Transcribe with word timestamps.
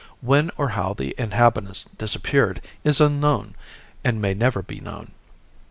When 0.21 0.49
or 0.57 0.69
how 0.69 0.95
the 0.95 1.13
inhabitants 1.15 1.85
disappeared 1.99 2.59
is 2.83 2.99
unknown 2.99 3.53
and 4.03 4.19
may 4.19 4.33
never 4.33 4.63
be 4.63 4.79
known. 4.79 5.11